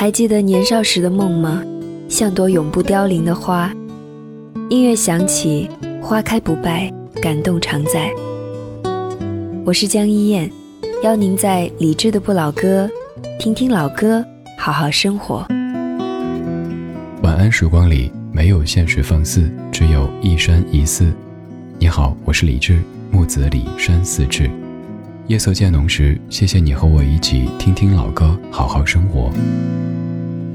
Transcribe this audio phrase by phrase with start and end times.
[0.00, 1.60] 还记得年少时的梦吗？
[2.08, 3.74] 像朵永不凋零的花，
[4.70, 5.68] 音乐响起，
[6.00, 6.88] 花开不败，
[7.20, 8.08] 感动常在。
[9.64, 10.48] 我是江一燕，
[11.02, 12.88] 邀您在理智的不老歌，
[13.40, 14.24] 听听老歌，
[14.56, 15.44] 好好生活。
[17.24, 21.12] 晚安时光里没有现实放肆，只有一山一寺。
[21.80, 22.80] 你好，我是李志，
[23.10, 24.48] 木子李山寺志。
[25.28, 29.30] 夜色渐浓时，谢谢你和我一起听听老歌，好好生活。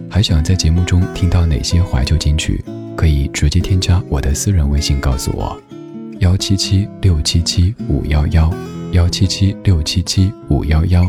[0.09, 2.59] 还想在节目中听到哪些怀旧金曲？
[2.98, 5.55] 可以直接添加我的私人微信告诉我：
[6.22, 8.52] 幺七七六七七五幺幺。
[8.94, 11.08] 幺七七六七七五幺幺，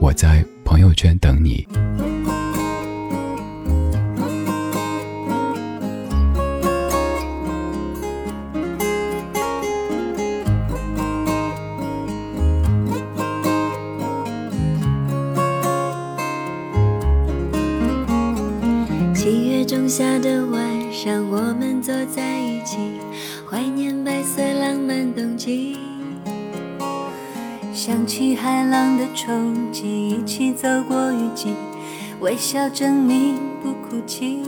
[0.00, 1.66] 我在朋友圈等你。
[21.02, 22.76] 晚上，我们坐在一起，
[23.44, 25.76] 怀念白色浪漫冬季。
[27.74, 31.54] 想起海浪的冲击，一起走过雨季，
[32.20, 34.42] 微笑证明不哭泣。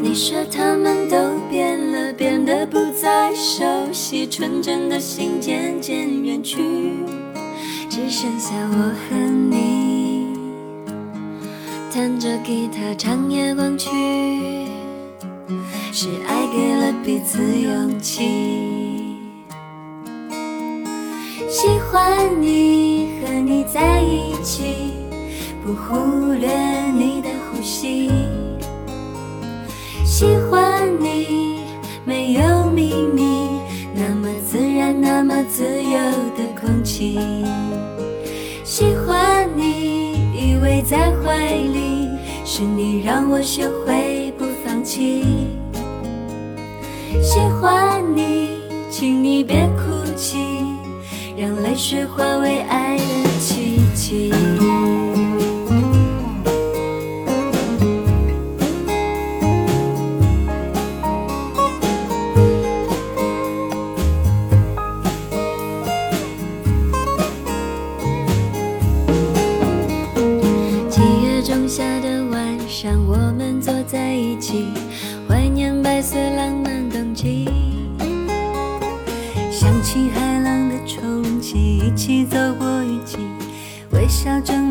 [0.00, 1.16] 你说他们都
[1.50, 6.62] 变了，变得不再熟悉，纯真的心渐渐远去，
[7.90, 9.16] 只剩下我和
[9.50, 9.95] 你，
[11.96, 13.88] 弹着吉他唱夜光曲，
[15.94, 19.16] 是爱给了彼此勇气。
[21.48, 22.04] 喜欢
[22.38, 24.92] 你和你在一起，
[25.64, 26.50] 不忽略
[26.92, 28.10] 你的呼吸。
[30.04, 31.60] 喜欢你
[32.04, 33.48] 没有秘密，
[33.94, 35.98] 那么自然，那么自由
[36.36, 37.18] 的空气。
[38.64, 40.05] 喜欢你
[40.56, 42.08] 依偎在怀里，
[42.42, 45.22] 是你让我学会不放弃。
[47.22, 48.48] 喜欢你，
[48.90, 50.38] 请你别哭泣。
[51.36, 53.04] 让泪水化为爱的
[53.38, 54.32] 奇迹。
[72.86, 74.68] 上，我们坐在一起，
[75.28, 77.48] 怀念白色浪漫冬季，
[79.50, 81.78] 想起海浪的冲击。
[81.78, 83.16] 一起走过雨季，
[83.90, 84.65] 微笑中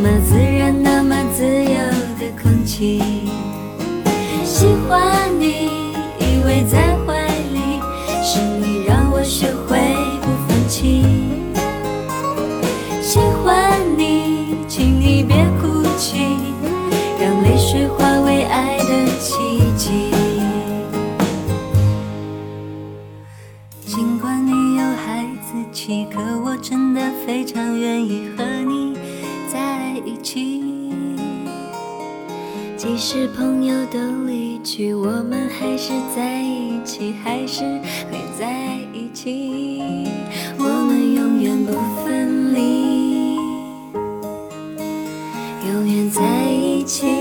[0.00, 1.76] 么自然，那么自由
[2.18, 3.00] 的空气
[4.44, 5.66] 喜欢你
[6.20, 7.80] 依偎在怀里，
[8.22, 9.78] 是你让我学会
[10.20, 11.04] 不放弃。
[13.02, 16.36] 喜欢你，请你别哭泣，
[17.20, 19.34] 让泪水化为爱的奇
[19.76, 20.12] 迹。
[23.84, 28.27] 尽管你有孩子气，可我真的非常愿意
[33.00, 37.62] 使朋友都离去，我们还是在一起，还是
[38.10, 40.04] 会在一起。
[40.58, 41.72] 我们永远不
[42.04, 43.36] 分离，
[45.68, 47.17] 永远在一起。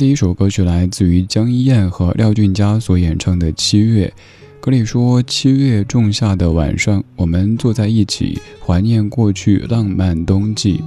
[0.00, 4.10] 第一首歌曲来自于江一燕和廖俊佳所演唱的《七月》。
[4.58, 10.82] 歌里说：“七月仲夏的晚上，我们坐在一起，怀念过去浪漫冬季。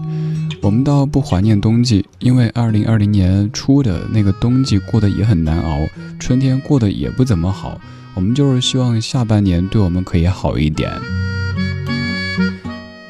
[0.64, 5.88] 我们倒不怀念冬季，因为二零二零年初的那个冬季过得也很难熬，
[6.20, 7.80] 春天过得也不怎么好。
[8.16, 10.92] 我们就是希望下半年对我们可以好一点。”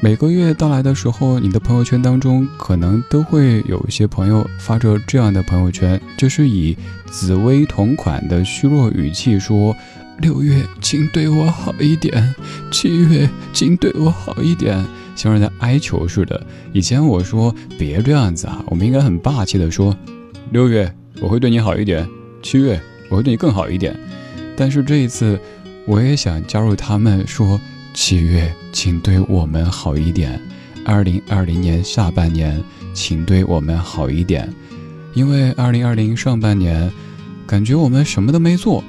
[0.04, 9.74] 每个月到来的时候，你的朋友圈当中可能都会有一些朋友发着这样的朋友圈，就是以紫薇同款的虚弱语气说
[10.20, 12.22] ：“六月，请对我好一点；
[12.70, 14.84] 七月，请对我好一点。”
[15.16, 16.46] 像是在哀求似的。
[16.74, 19.96] 以前我说别这样子啊，我们应该很霸气的说
[20.52, 22.04] ：“六月，我会对你好一点；
[22.42, 22.78] 七月，
[23.08, 23.98] 我会对你更好一点。”
[24.54, 25.40] 但是这一次，
[25.86, 27.58] 我也想加入他们说。
[27.94, 30.38] 七月，请对我们好一点。
[30.84, 32.62] 二零二零年下半年，
[32.92, 34.52] 请对我们好一点。
[35.14, 36.90] 因为二零二零上半年，
[37.46, 38.82] 感觉我们什么都没做，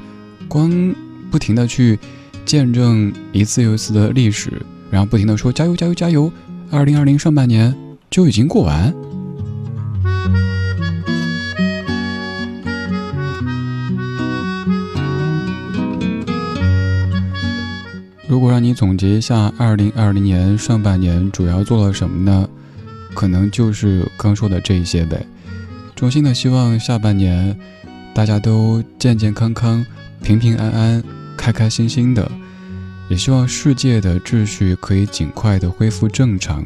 [0.47, 0.93] 光
[1.29, 1.99] 不停的去
[2.45, 4.51] 见证一次又一次的历史，
[4.89, 6.31] 然后不停的说加油加油加油。
[6.71, 7.73] 二零二零上半年
[8.09, 8.91] 就已经过完。
[18.55, 22.49] 让你总结一下二零二零年上半年主要做了什么呢？
[23.13, 25.25] 可能就是刚说的这一些呗。
[25.93, 27.53] 衷心的希望下半年
[28.13, 29.85] 大家都健健康康、
[30.23, 31.03] 平平安安、
[31.35, 32.31] 开开心心的，
[33.09, 36.63] 也希望世界的秩序可以尽快的恢复正常。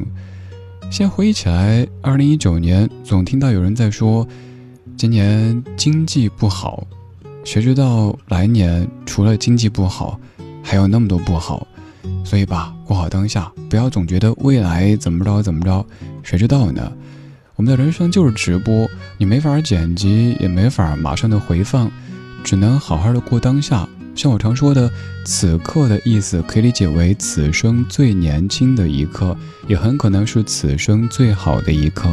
[0.92, 4.24] 先回忆起来，二零一九年总听到有人在说
[4.96, 6.86] 今年经济不好，
[7.42, 10.20] 谁知道来年除了经济不好。
[10.62, 11.66] 还有那么多不好，
[12.24, 15.84] 所以吧，过好当下，不要总觉得未来怎么着怎么着，
[16.22, 16.92] 谁知道呢？
[17.56, 18.88] 我们的人生就是直播，
[19.18, 21.90] 你没法剪辑，也没法马上的回放，
[22.42, 23.86] 只能好好的过当下。
[24.14, 24.90] 像我常说的，
[25.24, 29.36] 此刻的意思可以理解为此生最年轻的一刻，
[29.66, 32.08] 也很可能是此生最好的一刻。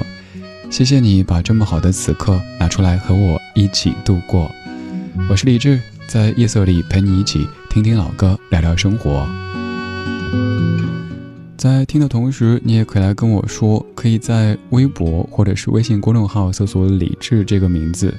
[0.69, 4.51] 谢谢你把这么好的此刻拿出来和我一起度过。
[5.29, 7.47] 我是李志，在夜色里陪你一起。
[7.69, 9.27] 听听老歌，聊聊生活。
[11.57, 18.13] 在听的同时，你也可以来跟我说，可以在微博或者是微信公众号搜索“李智”这个名字。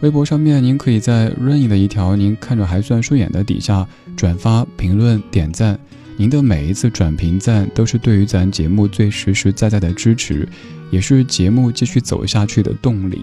[0.00, 5.78] 微博上面，您可以在任意的一条您看着还算顺眼的底下转发、评论、点赞。
[6.18, 10.46] 您的每一次转评赞，都是对于咱节目最实实在在的支持，
[10.90, 13.22] 也是节目继续走下去的动力。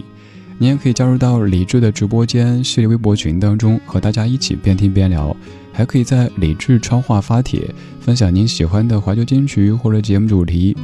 [0.57, 5.35] 您也可以加入到李智的直播间系列微博群当中，和大家一起边听边聊。
[5.73, 10.75] 还可以在李智超话发帖，分享您喜欢的怀旧金曲或者节目主题。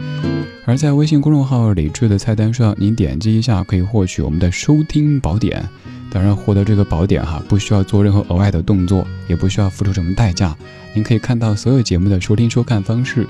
[0.66, 5.64] 而在微信公众号李智的菜单上，您点击一下可以获取我们的收听宝典。
[6.10, 10.56] 当然，获得这个宝典哈，不需要做任何额外的动作，也不需要付出什么代价。
[10.94, 13.28] 您可以看到所有节目的收听收看方式，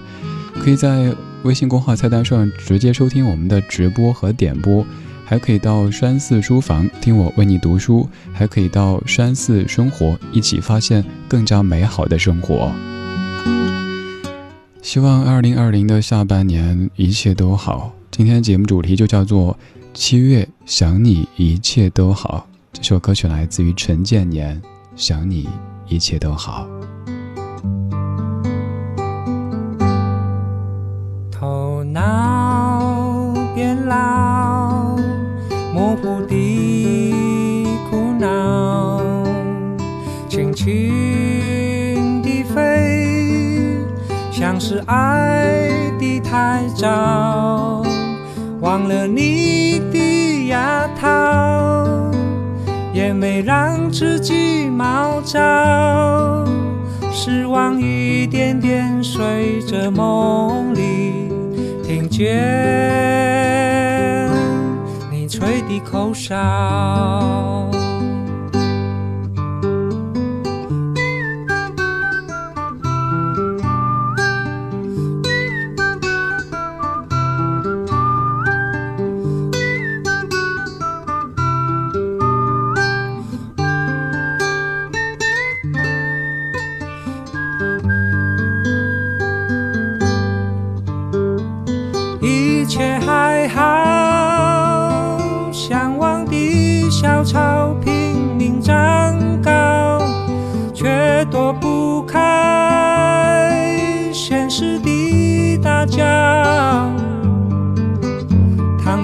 [0.54, 1.14] 可以在
[1.44, 4.86] 微信公号菜单上直接收听我们的直播和点播。
[5.30, 12.72] 还可以到山寺书房听我为你读书，还可以到山寺生活，一起发现更加美好的生活。
[14.82, 17.92] 希望二零二零的下半年一切都好。
[18.10, 19.60] 今天节目主题就叫做
[19.94, 22.48] “七月想你一切都好”。
[22.72, 24.56] 这首歌曲来自于陈建年，
[24.96, 25.50] 《想你
[25.90, 26.66] 一切都好》。
[44.70, 47.82] 是爱的太早，
[48.60, 52.12] 忘了你的牙套，
[52.92, 55.40] 也没让自己毛躁，
[57.14, 61.30] 失望一点点随着梦里
[61.82, 62.36] 听见
[65.10, 65.30] 你。
[65.30, 67.77] 吹的口哨。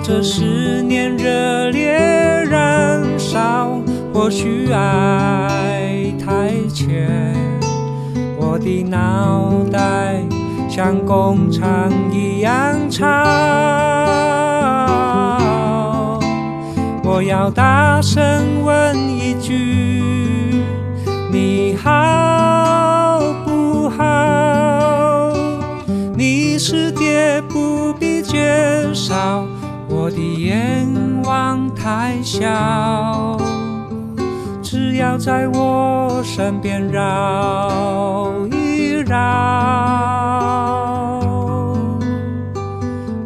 [0.04, 3.80] 淌着思念，热烈燃烧。
[4.14, 7.34] 或许爱太浅，
[8.38, 10.22] 我的脑袋
[10.70, 13.06] 像工厂一样吵。
[17.06, 20.64] 我要大声问一句：
[21.32, 25.34] 你好不好？
[26.18, 27.42] 你是电
[30.16, 30.88] 的愿
[31.24, 33.38] 望太小，
[34.62, 39.18] 只要在我身边绕一绕，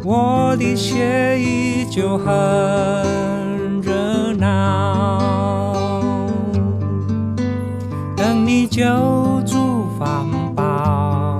[0.04, 2.26] 我的血液就很
[3.82, 5.18] 热闹。
[8.16, 8.82] 等你救
[9.46, 11.38] 助方宝，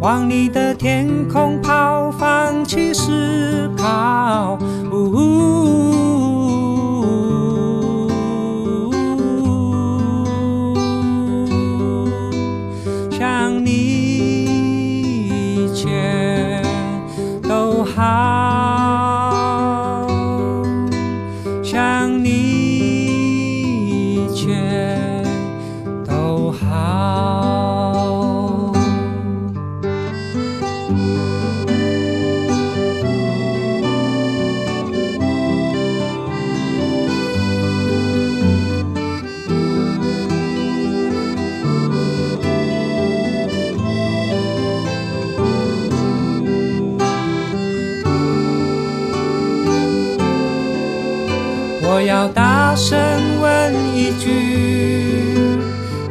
[0.00, 1.19] 往你的天
[52.20, 52.98] 要大声
[53.40, 55.58] 问一句：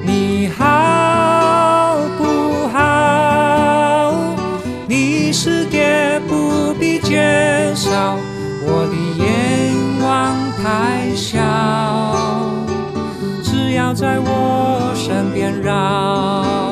[0.02, 4.12] 你好不好？
[4.88, 8.18] 你是爹不必介绍，
[8.66, 9.28] 我的愿
[10.02, 11.38] 望太小，
[13.44, 16.69] 只要在我身边绕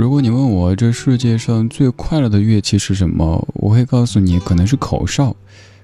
[0.00, 5.36] 如果你问我这世界上最快乐的乐器是什么，我会告诉你，可能是口哨。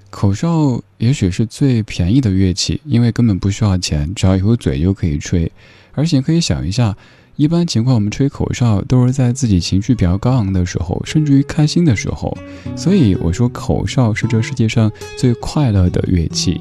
[0.09, 5.51] 口哨也许是最便宜的乐器，因为根本不需要钱，只要有嘴就可以吹。
[5.93, 6.97] 而且可以想一下，
[7.35, 12.35] 一般情况我们吹口哨都是在自己情绪比较高昂的时候，甚至于开心的时候。
[12.75, 16.59] 所以我说，口哨是这世界上最快乐的乐器。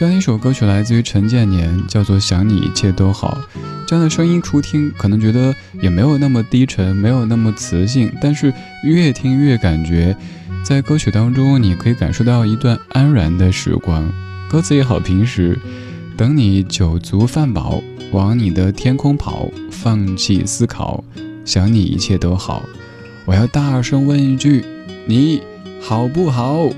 [0.00, 3.38] 这样一首歌曲来自于陈建年，叫做《想你一切都好》。
[3.86, 8.50] 这样的声音初听可能觉得也没有那么低沉，没有那么磁性，但是
[8.82, 10.16] 越听越感觉，
[10.64, 14.10] 在歌曲当中你可以感受到一段安然的时光。
[14.48, 15.58] 歌词也好平实，
[16.16, 21.04] 等你酒足饭饱，往你的天空跑，放弃思考，
[21.44, 22.62] 想你一切都好。
[23.26, 24.64] 我要大声问一句，
[25.04, 25.42] 你
[25.78, 26.70] 好不好？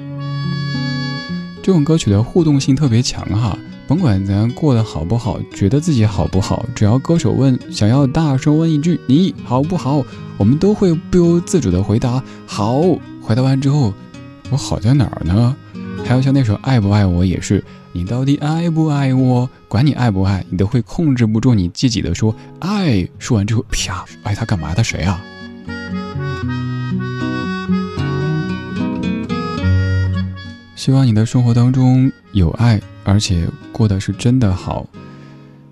[1.63, 3.57] 这种歌曲的互动性特别强哈。
[3.87, 10.03] 甭管咱过得好不好，觉得自己好不好，只要歌手问，想要大声问一句“你好不好”，
[10.39, 12.83] 我们都会不由自主的回答“好”。
[13.21, 13.93] 回答完之后，
[14.51, 15.55] 我好在哪儿呢？
[16.05, 19.49] 还有像那首《爱不爱我》也是，你到底爱不爱我？
[19.69, 23.07] 管你爱不爱，你都会控制不住你自己的说爱。
[23.19, 24.75] 说完之后，啪，爱他干嘛？
[24.75, 25.23] 他谁啊？
[30.83, 34.85] 希望你的生活当中有爱，而且过得是真的好。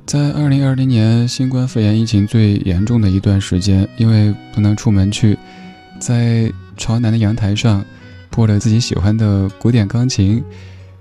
[0.07, 5.37] 在二零二零年新冠肺炎疫情最严重的一段时间，因为不能出门去，
[5.99, 7.85] 在朝南的阳台上，
[8.31, 10.45] 播了自己喜欢的古典钢琴，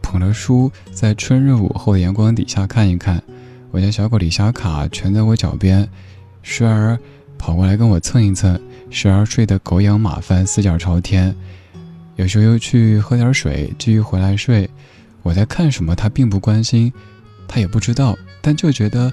[0.02, 3.22] 捧了书，在春日午后的阳光底下看一看。
[3.70, 5.88] 我家小狗李小卡蜷在我脚边，
[6.42, 6.98] 时而
[7.38, 11.36] 跑过来跟我蹭一蹭，时而睡得狗仰马翻，四脚朝天。
[12.20, 14.70] 有时候又去喝点水，继续回来睡。
[15.22, 16.92] 我在看什么，他并不关心，
[17.48, 18.14] 他也不知道。
[18.42, 19.10] 但就觉得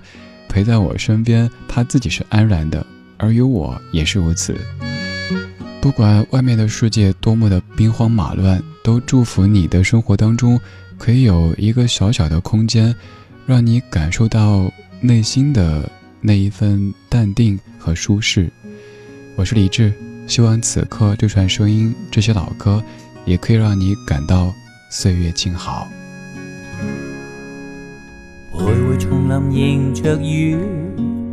[0.48, 2.84] 陪在我身边，他自己是安然的，
[3.16, 4.56] 而有我也是如此。
[5.80, 10.60] 不管外面的世界多么的兵荒马乱，都祝福你的生活当中
[10.98, 12.92] 可以有一个小小的空间，
[13.46, 14.68] 让你感受到
[15.00, 15.88] 内心的
[16.20, 18.50] 那一份淡定和舒适。
[19.36, 19.92] 我是李志，
[20.26, 22.82] 希望此刻这串声音，这些老歌，
[23.24, 24.52] 也可以让你感到
[24.90, 25.86] 岁月静好。
[28.52, 30.56] 徘徊丛林迎着雨，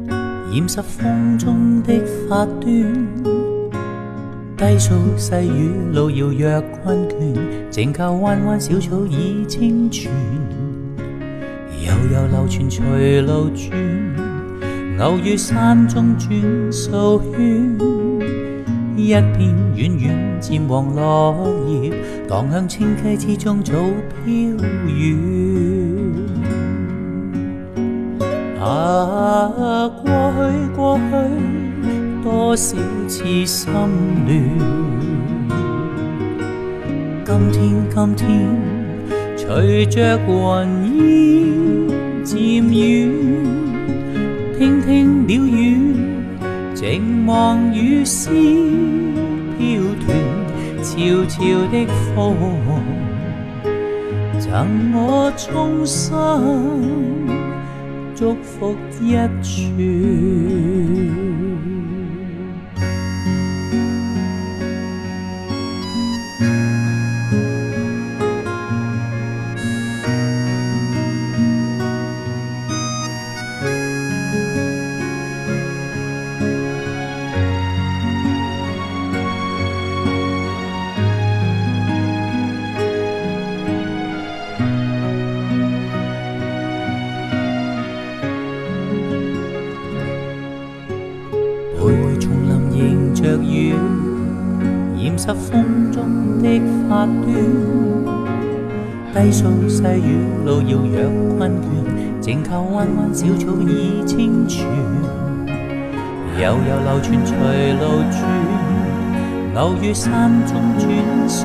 [0.08, 1.94] 染湿风中的
[2.30, 2.72] 发端。
[4.56, 10.12] 低诉细雨，路遥若困倦，静靠弯弯小草已清泉。
[11.86, 16.32] 悠悠流泉随路转，偶于山中转
[16.72, 18.03] 数圈。
[19.04, 21.36] 一片远远渐黄落
[21.68, 21.92] 叶，
[22.26, 23.74] 荡向清溪之中早
[24.24, 24.34] 飘
[24.88, 25.18] 远。
[28.62, 30.08] 啊，过
[30.38, 30.40] 去
[30.74, 31.04] 过去，
[32.24, 32.78] 多少
[33.10, 34.40] 次心乱。
[37.26, 37.62] 今天
[37.94, 38.26] 今天，
[39.36, 40.32] 随着云
[40.96, 42.40] 烟渐
[42.72, 43.12] 远，
[44.58, 45.83] 听听鸟语，
[46.84, 48.30] 静望雨丝
[49.58, 50.14] 飘断，
[50.84, 51.40] 悄悄
[51.72, 52.36] 的风，
[54.38, 56.12] 赠我衷心。
[58.14, 61.33] 祝福一串。
[100.68, 101.64] 雨，路遥若困倦，
[102.20, 104.66] 静靠弯弯小草倚清泉。
[106.40, 107.34] 悠悠流泉随
[107.74, 108.16] 路转，
[109.56, 110.88] 偶于山中转
[111.28, 111.42] 数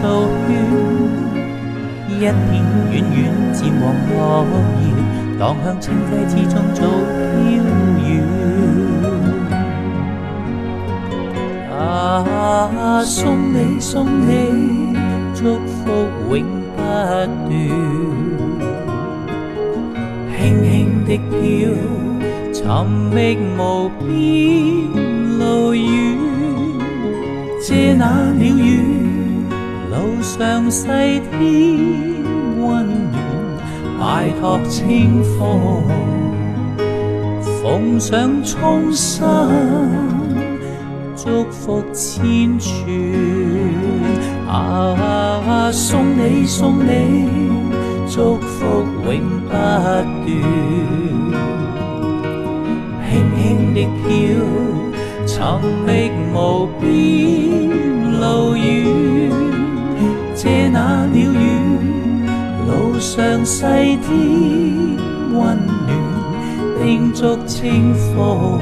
[0.47, 0.51] 圈。
[2.09, 2.35] 一片
[2.91, 3.19] 远远
[3.53, 4.17] 渐黄落
[4.81, 4.85] 叶，
[5.39, 7.45] 荡向清溪之中早飘
[8.09, 8.09] 远。
[11.79, 14.97] 啊，送你送你，
[15.35, 15.85] 祝福
[16.35, 16.43] 永
[16.75, 17.29] 不断。
[20.41, 21.69] 轻轻的飘，
[22.53, 22.63] 寻
[23.13, 24.07] 觅无边
[25.37, 25.85] 路远。
[27.61, 28.81] 借那鸟语，
[29.91, 31.37] 路上细添
[32.57, 33.19] 温暖。
[33.99, 35.83] 拜托清风，
[37.61, 39.19] 奉上衷心。
[41.17, 42.71] 祝福千串，
[44.49, 47.29] 啊，送你送你，
[48.07, 50.07] 祝福永不断。
[53.09, 53.39] 轻轻
[53.75, 54.07] 的飘，
[55.27, 55.35] 寻
[55.87, 55.89] 觅
[56.35, 56.37] 无
[56.81, 56.87] 边
[58.21, 58.23] 路
[58.57, 58.63] 远。
[60.35, 61.35] 借那鸟语，
[62.67, 63.65] 路上细
[64.03, 64.07] 添
[65.33, 65.91] 温暖，
[66.81, 68.61] 叮嘱清风。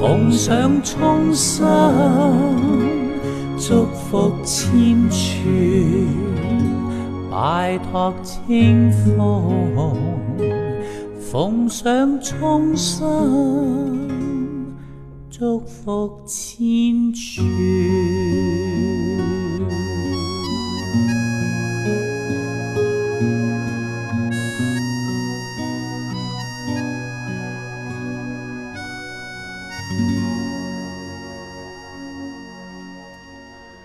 [0.00, 1.64] 奉上衷心，
[3.56, 5.44] 祝福千串，
[7.42, 9.96] 拜托清风。
[11.18, 13.02] 奉上衷心，
[15.28, 17.44] 祝福千串。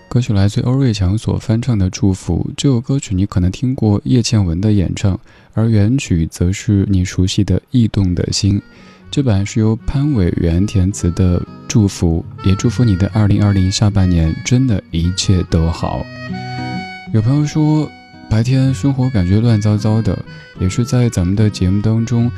[0.08, 2.48] 歌曲来自欧瑞强所翻唱的《祝福》。
[2.56, 5.20] 这首歌曲你可能听过叶倩文的演唱，
[5.52, 8.58] 而原曲则是你熟悉的《异动的心》。
[9.10, 16.04] 这版是由潘伟元填词的《祝福》，也祝福你的2020下半年真的一切都好。
[17.12, 17.86] 有朋友说，
[18.30, 20.18] 白天生活感觉乱糟糟的，
[20.58, 22.30] 也是在咱们的节目当中，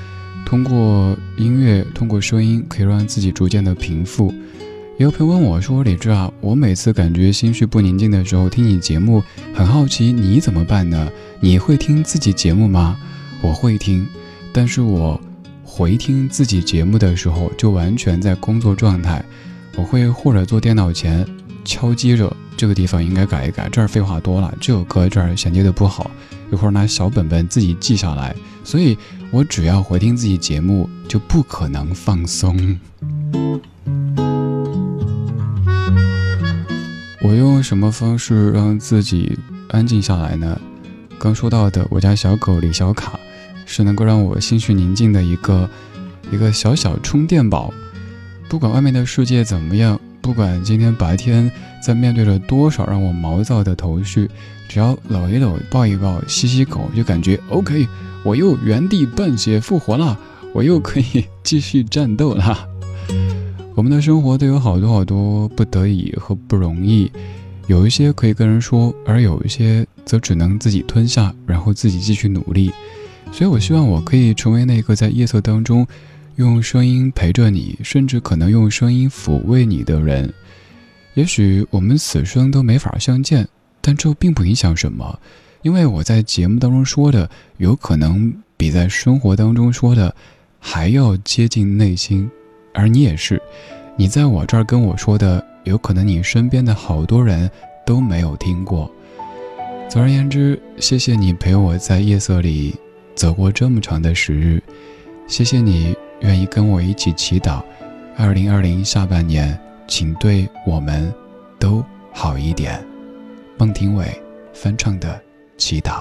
[0.44, 4.34] 通过音乐，通过声音，可以让自己逐渐的平复。
[5.00, 11.10] 有朋友问我说：“李志啊，我每次感觉心绪不宁静的时候，听你节目，很好奇你怎么办呢？
[11.40, 12.98] 你会听自己节目吗？”
[13.40, 14.06] 我会听，
[14.52, 15.18] 但是我
[15.64, 19.24] 回听自己节目的时候，就完全在工作状态。
[19.74, 21.26] 我会或者坐电脑前
[21.64, 26.10] 敲击着这个地方应该改一改，这儿废话多了，这首歌这儿衔接的不好，
[26.52, 28.36] 一会儿拿小本本自己记下来。
[28.62, 28.98] 所以
[29.30, 32.78] 我只要回听自己节目，就不可能放松。
[37.22, 40.58] 我用什么方式让自己安静下来呢？
[41.18, 43.20] 刚说到的，我家小狗李小卡，
[43.66, 45.68] 是能够让我心绪宁静的一个
[46.30, 47.72] 一个小小充电宝。
[48.48, 51.52] 不管外面的世界怎么样，不管今天白天
[51.84, 54.28] 在面对着多少让我毛躁的头绪，
[54.66, 57.86] 只要搂一搂、抱一抱、吸吸口，就感觉 OK，
[58.24, 60.18] 我又原地半血复活了，
[60.54, 62.66] 我又可以继续战斗了。
[63.80, 67.10] 我们的生活都有好多好多不得已和不容易，
[67.66, 72.70] 有一些可以跟人说，而有一些则只能自己吞下，然后自己继续努力。
[73.32, 75.86] 所以，我希望我可以成为那个在夜色当中，
[76.36, 80.30] 用声音陪着你，甚至可能用声音抚慰你的人。
[81.14, 83.48] 也许我们此生都没法相见，
[83.80, 85.18] 但这并不影响什么，
[85.62, 90.14] 因为我在节目当中说的，有可能比在生活当中说的
[90.58, 92.30] 还要接近内心。
[92.80, 93.40] 而你也是，
[93.94, 97.50] 你在我这儿跟我说的，有可能你身边的好多人
[97.84, 98.90] 都没有听过。
[99.86, 102.74] 总而言之，谢谢你陪我在夜色里
[103.14, 104.62] 走过这么长的时日，
[105.26, 107.62] 谢谢你愿意跟我一起祈祷，
[108.16, 111.12] 二零二零下半年，请对我们
[111.58, 112.82] 都好一点。
[113.58, 114.06] 孟庭苇
[114.54, 115.08] 翻唱的
[115.58, 116.00] 《祈祷》。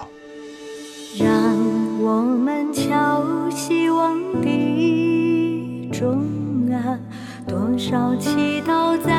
[1.22, 1.30] 让
[2.00, 6.39] 我们敲希望的钟。
[7.48, 9.19] 多少祈祷在